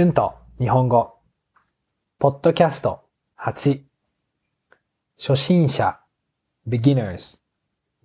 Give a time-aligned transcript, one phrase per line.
[0.00, 1.18] 春と日本語。
[2.18, 3.02] ポッドキャスト
[3.38, 3.82] 8。
[5.18, 6.00] 初心者
[6.66, 7.38] beginners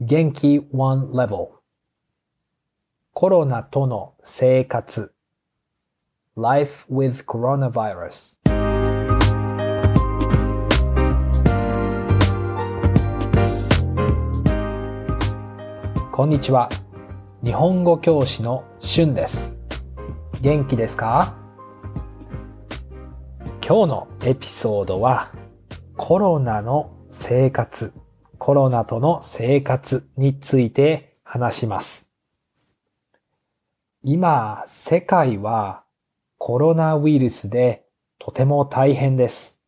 [0.02, 1.52] 元気 one level
[3.14, 5.14] コロナとの生活
[6.36, 8.36] life with coronavirus
[16.12, 16.68] こんにちは。
[17.42, 19.58] 日本語教師の春です。
[20.42, 21.45] 元気ですか？
[23.68, 25.34] 今日のエピソードは
[25.98, 27.96] コロナの生活、
[28.38, 32.12] コロナとの生活について話します。
[34.04, 35.84] 今、世界は
[36.38, 37.88] コロナウイルスで
[38.20, 39.60] とても大変です。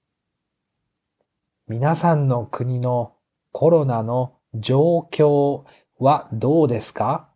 [1.68, 3.16] 皆さんの国の
[3.52, 5.64] コロナの状況
[5.98, 7.30] はどうですか？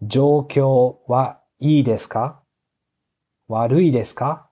[0.00, 2.40] 状況はいいですか？
[3.46, 4.45] 悪いですか？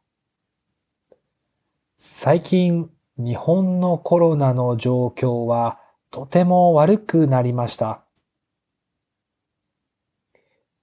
[2.07, 8.03] 最近日本のコロナの状況はとても悪くなりました。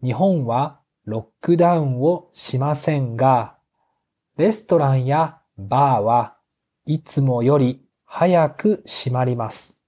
[0.03, 3.55] 日本はロックダウンをしませんが、
[4.35, 6.37] レストランやバーは
[6.87, 9.79] いつもより早く閉まります。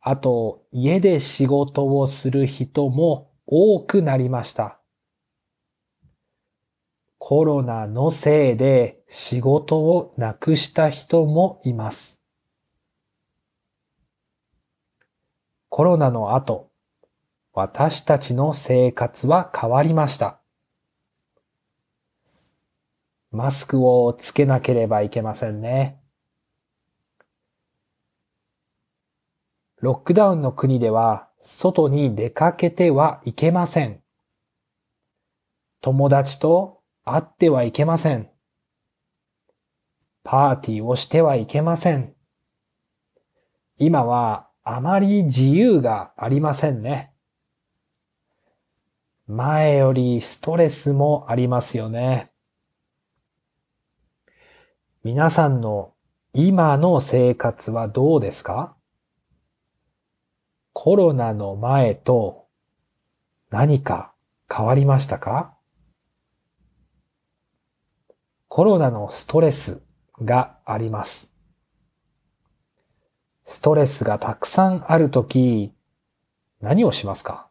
[0.00, 4.77] あと、家で仕事をする人も多くなりました。
[7.18, 12.20] コロナのせいで仕事をなくした人もいます。
[15.68, 16.70] コロナの後、
[17.52, 20.40] 私たちの生活は変わりました。
[23.30, 26.00] マスクをつけなければいけませんね。
[29.80, 34.00] ロックダウンの国では外に出かけてはいけません。
[35.80, 36.77] 友達と
[37.14, 38.30] 会ってはいけません。
[40.24, 42.14] パーティーをしてはいけません。
[43.78, 47.12] 今はあまり自由がありませんね。
[49.26, 52.30] 前よりストレスもありますよね。
[55.04, 55.92] 皆さんの
[56.32, 58.76] 今の生活はどうですか？
[60.72, 62.46] コロナの前と
[63.50, 64.14] 何か
[64.50, 65.57] 変わりましたか？
[68.58, 69.82] コロナのストレス
[70.20, 71.32] があります。
[73.44, 75.72] ストレスがたくさんあるとき、
[76.60, 77.46] 何をしますか？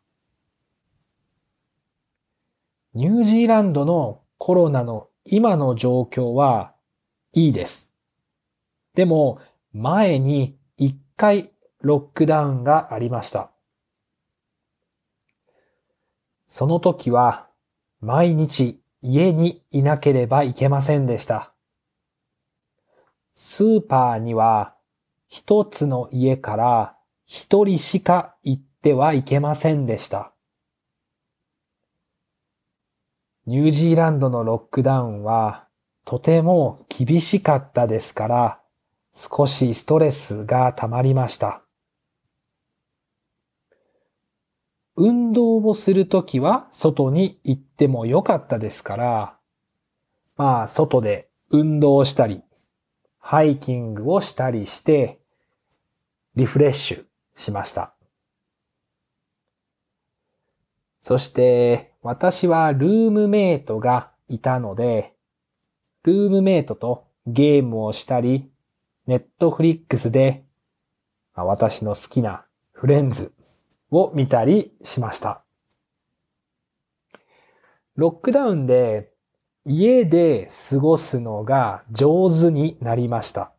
[2.94, 6.74] ニュージーランドのコロナの今の状況は
[7.32, 7.90] いいです。
[8.94, 9.40] でも、
[9.72, 13.50] 前に一回ロックダウンがありました。
[16.50, 17.48] その時は
[18.02, 21.54] 毎日家にいなければいけませんでした。
[23.34, 24.74] スーパーには
[25.30, 30.34] 一つの家から一人しか行ってはいけませんでした。
[33.46, 35.68] ニュージーランドのロックダウンは
[36.04, 38.60] とても厳しかったですから
[39.14, 41.67] 少しストレスが溜まりました。
[45.00, 49.38] 運動をするときは外に行ってもよかったですから、
[50.36, 52.42] まあ外で運動したり、
[53.20, 55.20] ハイキングをしたりして、
[56.36, 57.06] リフレッシュ
[57.36, 57.94] しました。
[61.00, 65.14] そして私はルームメイトがいたので、
[66.04, 68.50] ルームメイトとゲームをしたり、
[69.06, 70.44] ネットフリックスで
[71.36, 73.37] 私の好きなフレンズ
[73.92, 75.44] を見たりしました。
[77.96, 79.12] ロックダウンで
[79.66, 83.52] 家で過ごすのが上手になりました。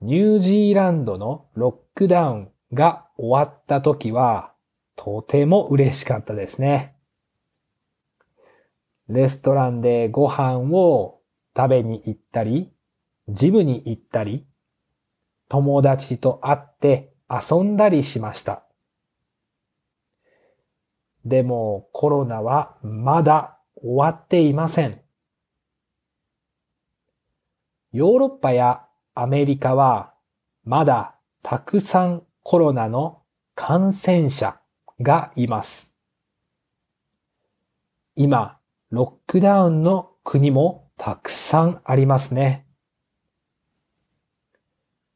[0.00, 4.52] ニュージーランドのロックダウンが終わった時は
[4.94, 6.94] とても嬉しかったですね。
[9.08, 11.20] レストランでご飯を
[11.56, 12.70] 食べに行ったり、
[13.28, 14.46] ジムに行ったり、
[15.48, 18.64] 友達と会って遊んだりしました。
[21.24, 25.00] でもコロナはまだ終わっていません。
[27.92, 28.84] ヨーロッパや
[29.14, 30.14] アメリカは
[30.64, 33.22] まだたくさんコロナの
[33.54, 34.60] 感染者
[35.00, 35.94] がいます。
[38.14, 38.58] 今、
[38.90, 42.67] ロックダウンの国もたくさんありますね。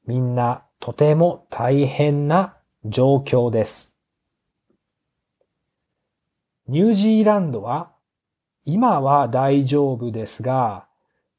[0.06, 3.96] みんなとても大変な状況です。
[6.66, 7.92] ニュージーランドは
[8.64, 10.86] 今は大丈夫ですが、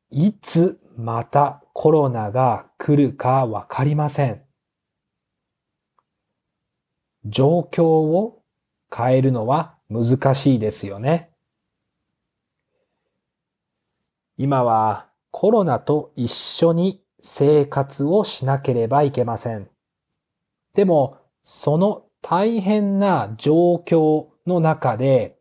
[0.10, 4.44] いつまたコロナが来るかわかりません。
[7.26, 8.44] 状況を
[8.96, 11.32] 変えるのは難しいですよね。
[14.38, 19.70] 今はコロナと一緒に生活をしなければいけません。
[20.76, 25.38] でも、その大変な状況の中で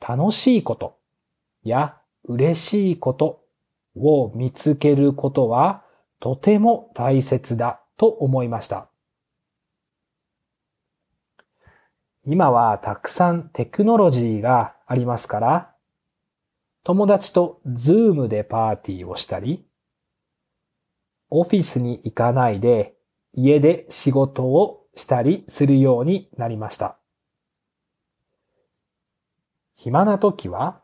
[0.00, 0.96] 楽しいこと
[1.64, 3.44] や嬉しいこと
[3.96, 5.84] を見つけることは
[6.20, 8.88] とても大切だと思いました。
[12.26, 15.74] 今はたくさんテクノロジーがありますから、
[16.84, 19.66] 友達とズームでパーティーをしたり、
[21.36, 22.94] オフィスに行かないで
[23.32, 26.96] 家で仕事をしたりするようになりました。
[29.74, 30.80] 暇な時は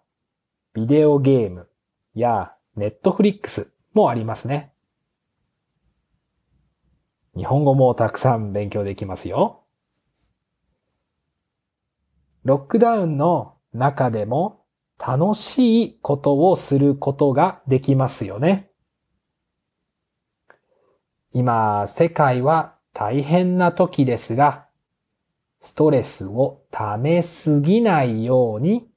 [0.75, 1.69] ビデオゲーム
[2.14, 4.73] やネットフリックスもありますね。
[7.37, 9.62] 日本語もたくさん勉強できますよ。
[12.43, 14.64] ロックダウンの中でも
[14.99, 18.69] 楽しいことをすることができますよね。
[21.32, 24.66] 今、世界は大変な時ですが、
[25.60, 28.88] ストレスを溜めすぎないように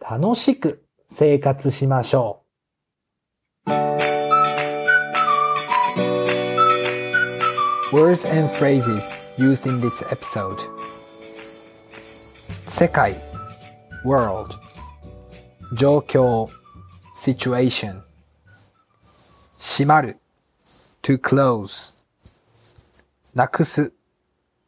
[0.00, 2.46] 楽しく生活しましょう。
[7.92, 9.02] Words and phrases
[9.36, 10.56] used in this episode
[12.66, 13.16] 世界
[14.04, 14.54] world
[15.74, 16.48] 状況
[17.14, 18.02] situation
[19.58, 20.18] 閉まる
[21.06, 21.94] to close
[23.32, 23.92] なくす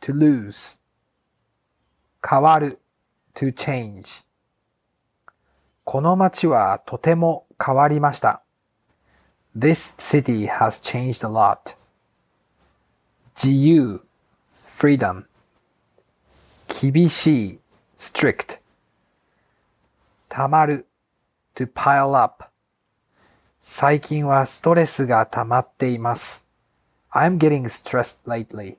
[0.00, 0.78] to lose
[2.24, 2.78] 変わる
[3.34, 4.24] to change
[5.82, 8.44] この街はとても変わりました。
[9.56, 11.74] This city has changed a lot.
[13.34, 14.06] 自由
[14.76, 15.24] freedom
[16.68, 17.60] 厳しい
[17.96, 18.60] strict
[20.28, 20.86] たまる
[21.56, 22.47] to pile up
[23.70, 26.48] 最近はストレスが溜まっています。
[27.12, 28.78] I'm getting stressed lately.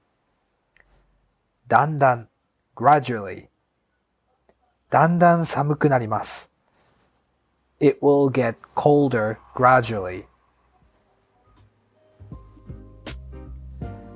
[1.68, 2.28] だんだん
[2.76, 3.48] gradually
[4.90, 6.52] だんだん寒くなります。
[7.80, 10.26] It will get colder gradually.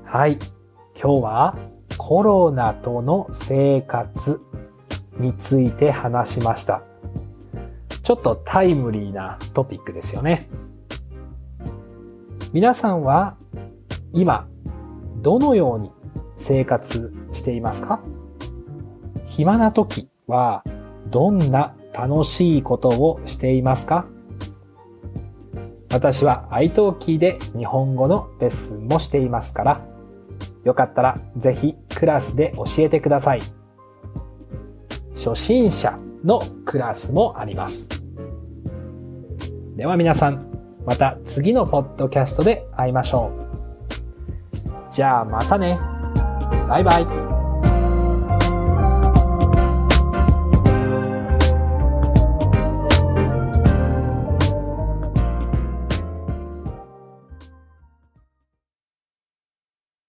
[0.06, 0.40] はい。
[1.00, 1.58] 今日は
[1.98, 4.42] コロナとの生活
[5.18, 6.81] について話しました。
[8.04, 10.50] ちょっとタイムリーなトピックですよね。
[12.52, 13.38] 皆さんは
[14.12, 14.46] 今
[15.22, 15.90] どのように
[16.36, 18.02] 生活していますか？
[19.26, 20.66] 暇な時は
[21.10, 24.06] どんな楽しいことをしていますか？
[25.90, 29.82] 私は iTalki で日本語のレッスンもしていますから、
[30.66, 33.42] よかったらぜひクラスで教えてください。
[35.16, 37.90] 初心者のクラスもあります。
[39.75, 40.46] では皆さん、
[40.86, 43.31] また次のポッドキャストで会いましょ
[44.90, 44.94] う。
[44.94, 45.80] じゃあまたね。
[46.68, 47.33] バイバイ。